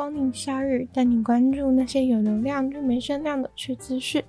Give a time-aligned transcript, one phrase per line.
[0.00, 4.24] 光临夏日，带你关注那些有流量却没声量的趣资讯。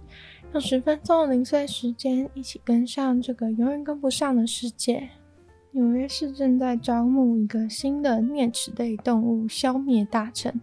[0.51, 5.07] 用十分钟的零碎时间，一起跟上这个永远跟不上的世界。
[5.71, 10.53] 纽约市正在招募一个新的啮齿类动物消灭大臣。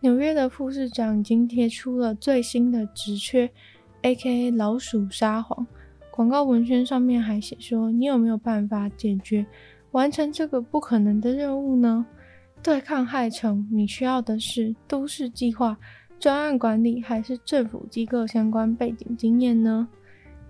[0.00, 3.48] 纽约的副市长已经贴出了最新的职缺
[4.02, 5.64] ，AKA 老鼠沙皇。
[6.10, 9.46] 广告文宣上面还写说：“你有没有办法解决
[9.92, 12.04] 完成这个不可能的任务呢？”
[12.62, 15.78] 对抗害虫，你需要的是都市计划、
[16.18, 19.88] 专案管理，还是政府机构相关背景经验呢？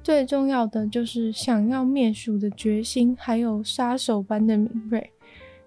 [0.02, 5.12] 最重要的就是想要灭鼠的决心，还有杀手般的敏锐。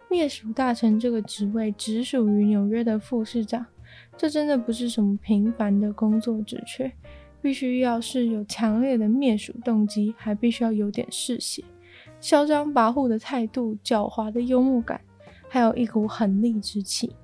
[0.10, 3.66] 灭鼠大臣这个职位只属于纽约的副市长，
[4.18, 6.92] 这真的不是什么平凡的工作职缺，
[7.42, 11.64] 必须要是有强烈的灭鼠动机，还必须要有点嗜血、
[12.20, 15.00] 嚣张跋扈的态度、狡猾的幽默感。
[15.54, 17.16] 还有一股狠戾之气。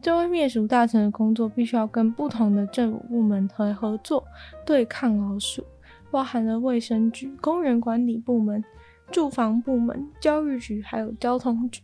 [0.00, 4.24] 这位灭鼠大臣的工作必须要跟不同的政府部门来合作
[4.64, 5.62] 对抗老鼠，
[6.10, 8.64] 包含了卫生局、公园管理部门、
[9.12, 11.82] 住房部门、教育局，还有交通局。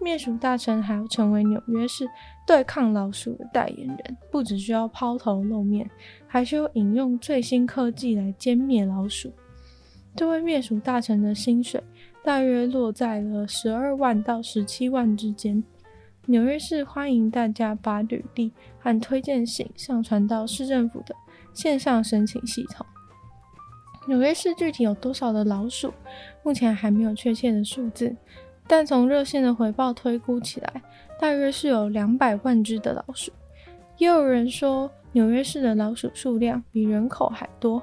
[0.00, 2.08] 灭鼠大臣还要成为纽约市
[2.44, 5.88] 对抗老鼠的代言人，不只需要抛头露面，
[6.26, 9.32] 还需要引用最新科技来歼灭老鼠。
[10.16, 11.80] 这位灭鼠大臣的薪水。
[12.26, 15.62] 大约落在了十二万到十七万之间。
[16.24, 21.14] 纽约市欢迎大家把履历和推荐信上传到市政府的
[21.54, 22.84] 线上申请系统。
[24.08, 25.94] 纽约市具体有多少的老鼠，
[26.42, 28.16] 目前还没有确切的数字，
[28.66, 30.82] 但从热线的回报推估起来，
[31.20, 33.30] 大约是有两百万只的老鼠。
[33.98, 37.80] 也有人说，纽约市的老鼠数量比人口还多，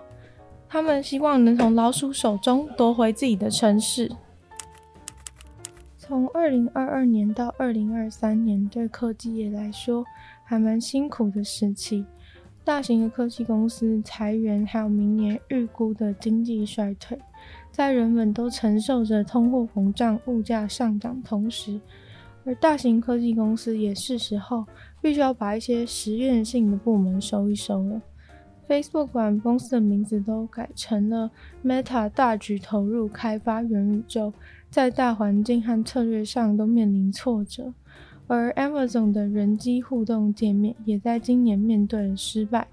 [0.67, 4.11] 他们希望能从老鼠手中夺回自己的城市。
[6.05, 10.03] 从二零二二年到二零二三年，对科技业来说
[10.43, 12.05] 还蛮辛苦的时期。
[12.61, 17.17] 大型的科技公司裁员，还有明年预估的经济衰退，
[17.71, 21.79] 在人们都承受着通货膨胀、物价上涨同时，
[22.43, 24.65] 而大型科技公司也是时候
[25.01, 28.01] 必须要把一些实验性的部门收一收了。
[28.67, 31.31] Facebook 把公司的名字都改成了
[31.63, 34.33] Meta，大举投入开发元宇宙。
[34.73, 37.71] 在大环境和策略上都面临挫折，
[38.25, 42.67] 而 Amazon 的人机互动界面也在今年面对了失败。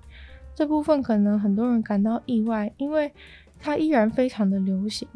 [0.55, 3.13] 这部分可能很多人感到意外，因为
[3.59, 5.07] 它依然非常的流行。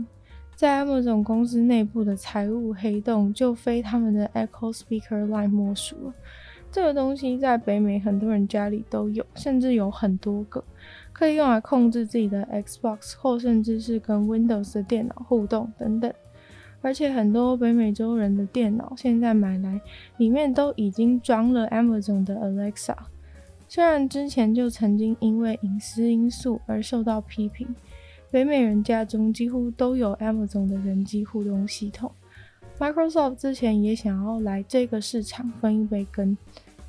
[0.54, 6.14] 在 Amazon 公司内部的财务黑洞就非他们的 Echo Speaker Line 莫属了。
[6.70, 10.62] 这个东西在北美很多人家里都有，甚至有很多个，
[11.14, 16.12] 可以用来控制自己的 Xbox 或甚至是跟 Windows 的电脑互动等等。
[16.84, 19.80] 而且很多北美洲人的电脑现在买来，
[20.18, 22.94] 里面都已经装了 Amazon 的 Alexa。
[23.66, 27.74] 虽然之前就曾经因为隐私因素而受到批评，
[28.30, 32.12] 北美人家中几乎都有 Amazon 的人机互动系统。
[32.78, 36.36] Microsoft 之前也想要来这个市场分一杯羹，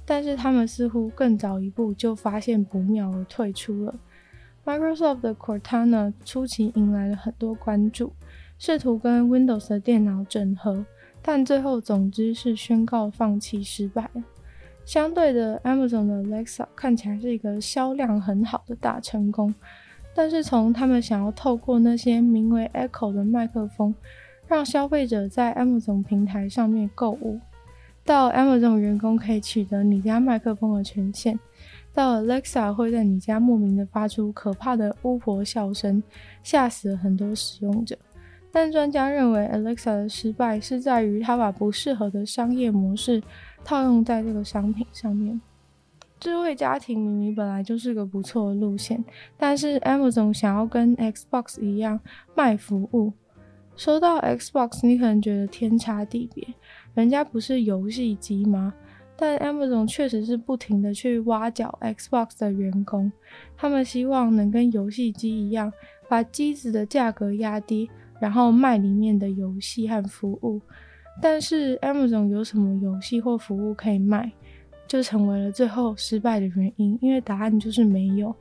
[0.06, 3.96] 但是他们似乎更早一步就发现不妙而退出了。
[4.66, 8.12] Microsoft 的 Cortana 初期迎来了很多关注。
[8.58, 10.86] 试图跟 Windows 的电脑整合，
[11.22, 14.10] 但最后总之是宣告放弃失败。
[14.86, 19.54] 相对的，Amazon 的 Alexa 看起来是一个销量很好的大成功，
[20.14, 23.94] 但是从他们想要透过那些名为 Echo 的麦克风，
[24.48, 27.40] 让消费者在 Amazon 平台上面购物，
[28.04, 31.40] 到 Amazon 员工可以取得你家麦克风的权限，
[31.92, 36.04] 到 Alexa 会在你家莫名的发出可怕的巫婆笑声，
[36.44, 37.98] 吓死了很多使用者。
[38.56, 43.22] 但专家认为，Alexa 的失败是在于它把不适合的商业模式
[43.66, 45.42] 套用在这个商品上面。
[46.22, 49.04] 智慧家庭明明本来就是个不错的路线，
[49.36, 52.00] 但是 Amazon 想要跟 Xbox 一样
[52.34, 53.12] 卖服务。
[53.76, 56.48] 说到 Xbox，你可能觉得天差地别，
[56.94, 58.74] 人家不是游戏机吗？
[59.18, 63.12] 但 Amazon 确实是不停的去挖角 Xbox 的员工，
[63.58, 65.74] 他们希望能跟游戏机一样，
[66.08, 67.92] 把机子的价格压低。
[68.20, 70.62] 然后卖里面的游戏和服务，
[71.22, 74.32] 但是 Amazon 有什么游戏或服务可以卖，
[74.88, 76.98] 就成为了最后失败的原因。
[77.02, 78.34] 因为答案就是没有。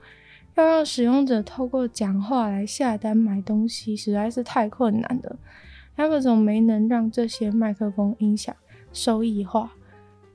[0.55, 5.37] 要让使用者透过讲话来下单买东西，实在是太困难了。
[5.97, 8.55] Amazon 没能让这些麦克风音响
[8.93, 9.73] 收益化，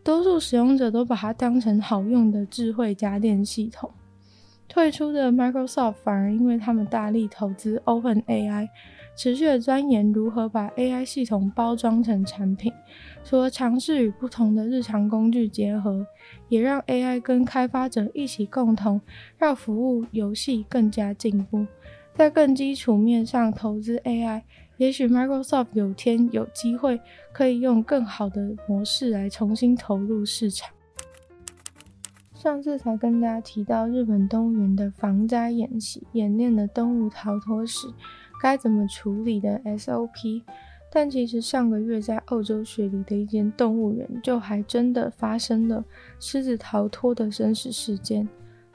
[0.03, 3.89] 多数使用者都把它当成好用的智慧家电系统。
[4.67, 8.67] 退出的 Microsoft 反而因为他们大力投资 OpenAI。
[9.19, 12.71] 持续的钻研如何把 AI 系统包装成产品。
[13.21, 16.07] 除了尝试与不同的日常工具结合，
[16.47, 19.01] 也让 AI 跟开发者一起共同
[19.37, 21.67] 让服务游戏更加进步。
[22.15, 24.43] 在更基础面上投资 AI，
[24.77, 27.01] 也许 Microsoft 有天有机会
[27.33, 30.69] 可以用更好的模式来重新投入市场。
[32.33, 37.85] 上次才跟大家提到日本动物园的防灾演习，演练了动物逃脱时
[38.41, 40.43] 该怎么处理的 SOP。
[40.91, 45.83] 但其实上个月在澳洲雪梨的一间动物园，就还真的发生了
[46.19, 48.27] 狮子逃脱的真实事件。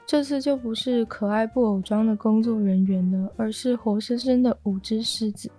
[0.05, 5.51] 这次就不是可爱布偶装的工作人员了，而是活生生的五只狮子。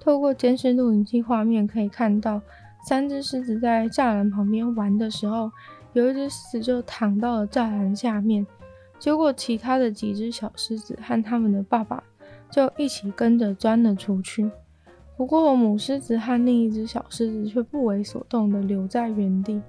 [0.00, 2.42] 透过监视录影器画面可以看到，
[2.86, 5.50] 三只狮子在栅栏旁边玩的时候。
[5.92, 8.46] 有一只狮子就躺到了栅栏下面，
[8.98, 12.04] 结果其他的几只小狮子和他们的爸爸
[12.56, 14.50] 就一起跟着钻了出去。
[15.14, 19.60] 不过母狮子和另一只小狮子却不为所动的留在原地。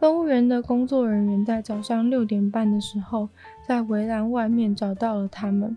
[0.00, 3.28] 动物园的工作人员在早上六点半的时候，
[3.68, 5.76] 在围栏外面找到了他们。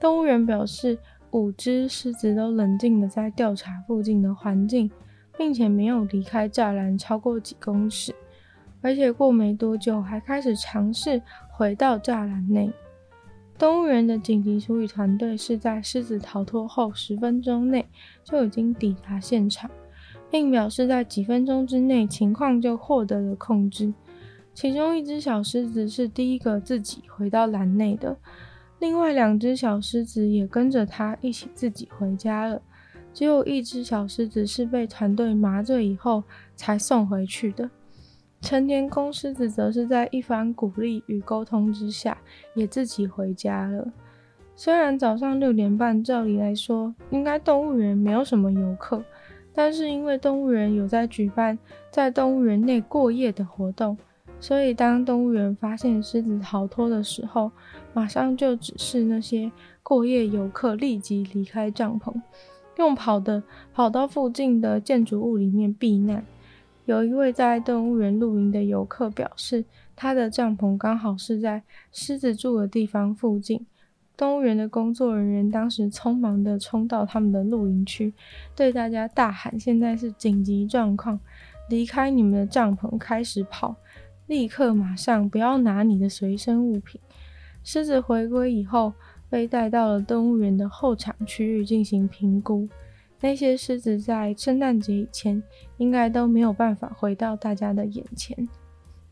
[0.00, 0.98] 动物园表示，
[1.30, 4.90] 五只狮子都冷静的在调查附近的环境，
[5.38, 8.12] 并且没有离开栅栏超过几公尺。
[8.80, 11.22] 而且过没多久，还开始尝试
[11.52, 12.72] 回到栅栏内。
[13.62, 17.86] 动物园的紧急处理团队是在狮子逃脱后十分钟内
[18.24, 19.70] 就已经抵达现场，
[20.32, 23.94] 并表示在几分钟之内情况就获得了控制。
[24.52, 28.16] 其中一只小狮子是第一个自己回到栏内的，
[28.80, 32.60] 另外两只小狮子也跟着它一起自己回家了。
[33.14, 36.24] 只有一只小狮子是被团队麻醉以后
[36.56, 37.70] 才送回去的。
[38.42, 42.18] 成年公狮子则是在一番鼓励与沟通之下，
[42.54, 43.86] 也自己回家了。
[44.56, 49.02] 虽然早上六点半，照理来说应该动物园没有什么游客，
[49.54, 51.56] 但是因为动物园有在举办
[51.90, 53.96] 在动物园内过夜的活动，
[54.40, 57.50] 所以当动物园发现狮子逃脱的时候，
[57.94, 59.50] 马上就指示那些
[59.84, 62.12] 过夜游客立即离开帐篷，
[62.76, 63.40] 用跑的
[63.72, 66.24] 跑到附近的建筑物里面避难。
[66.84, 69.64] 有一位在动物园露营的游客表示，
[69.94, 71.62] 他的帐篷刚好是在
[71.92, 73.64] 狮子住的地方附近。
[74.16, 78.12] 动物园的工作人员当时匆忙地冲到他们的露营区，
[78.54, 81.18] 对大家大喊：“现在是紧急状况，
[81.68, 83.74] 离开你们的帐篷，开始跑，
[84.26, 87.00] 立刻马上不要拿你的随身物品。”
[87.64, 88.92] 狮子回归以后，
[89.30, 92.68] 被带到了动物园的后场区域进行评估。
[93.22, 95.40] 那些狮子在圣诞节以前
[95.78, 98.48] 应该都没有办法回到大家的眼前，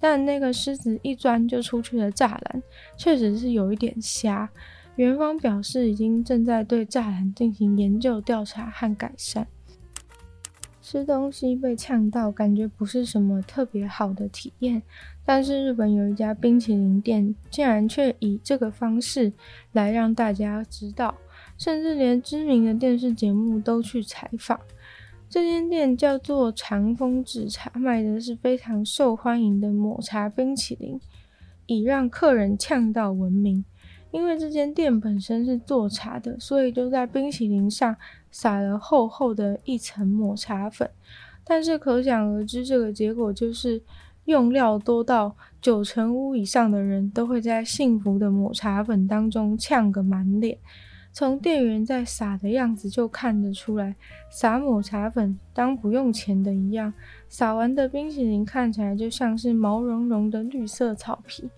[0.01, 2.63] 但那个狮子一钻就出去的栅栏
[2.97, 4.51] 确实是有一点瞎。
[4.97, 9.47] 园方表示已经正在对栅栏进行研究、调查和改善。
[10.83, 14.83] 吃东西被呛到，感觉不是什么特别好的体验，
[15.25, 19.33] 但是日本有一家冰淇淋店竟然却以这个方式
[19.71, 21.15] 来让大家知道。
[21.61, 24.59] 甚至连知名的电视节目都去采访。
[25.29, 30.99] 这间店叫做长风制茶，卖的是非常受欢迎的抹茶冰淇淋，
[31.67, 33.63] 以让客人呛到闻名。
[34.11, 37.95] 因为这间店本身是做茶的，所以就在冰淇淋上
[38.31, 40.89] 撒了厚厚的一层抹茶粉。
[41.45, 43.83] 但是可想而知，这个结果就是
[44.25, 50.57] 用料多到九成五以上的人都会在幸福的抹茶粉当中呛个满脸。
[51.13, 53.97] 从店员在撒的样子就看得出来，
[54.31, 56.93] 撒抹茶粉当不用钱的一样。
[57.29, 61.51] 撒完的冰淇淋看起来就像是毛茸茸的绿色草皮，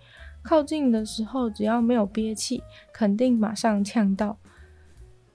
[0.42, 4.38] 靠近的时候只要没有憋气，肯定马上呛到，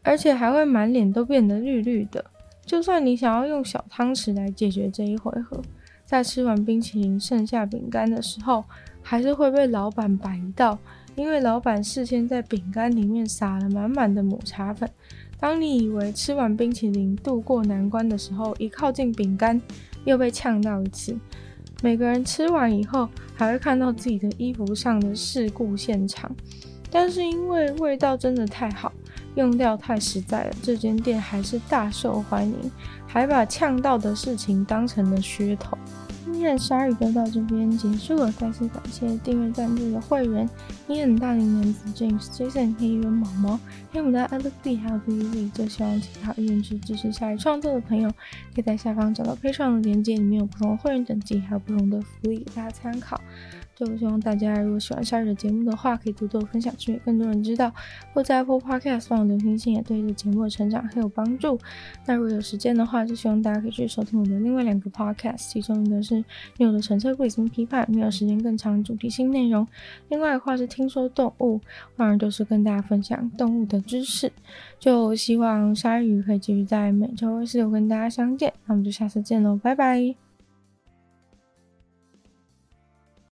[0.02, 2.26] 而且还会满脸都变得绿绿的。
[2.66, 5.62] 就算你想要用小汤匙来解决这一回合，
[6.06, 8.66] 在吃完冰淇淋剩下饼干的时候，
[9.02, 10.78] 还是会被老板摆一道。
[11.18, 14.88] 因为老板事先在饼干里面撒了满满的抹茶粉，
[15.40, 19.60] 当你以为吃完冰淇淋度过难关的时候，一靠近饼干
[20.06, 21.18] 又被呛到一次。
[21.82, 26.34] 每个人吃完以后，还会看到自己的衣服上的事故现场。
[26.92, 28.94] 但是因为味道真的太好，
[29.34, 32.72] 用料太实在了，这间店还是大受欢迎，
[33.08, 35.76] 还把呛到的事情当成了噱头。
[36.30, 40.48] 今天的鲨鱼就到这边结束了，再次感谢订阅赞助的会员：
[40.90, 43.58] 伊恩、大龄男子 James、Jason、黑人毛毛、
[43.94, 45.50] 黑牡丹、Alexy 还有 Vivi。
[45.52, 48.10] 最希望其他愿意支持鲨鱼创作的朋友，
[48.54, 53.22] 可以在下方找到配创的链接，里面有不同的会员等级，还有不同的福利大家参考。
[53.78, 57.72] 就希望大家如果喜欢鲨鱼的节目的话，可以多多分享出去，更多人知道。
[58.12, 61.60] 或在 Apple Podcast 放流星星，也对这节目的成长很有帮助。
[62.08, 66.16] 那如果有时间的话，就希望大家可以去收听我的另外两个 Podcast，其中一个是
[66.58, 69.64] 《女友的纯粹理性批判》，没有时间更长主题性内容；
[70.10, 71.62] 另外的话是听说动物，
[71.96, 74.32] 当然都是跟大家分享动物的知识。
[74.80, 78.52] 就希望鲨鱼可以继续在每周二、四、六跟大家相见。
[78.66, 80.27] 那我们就下次见喽，拜拜。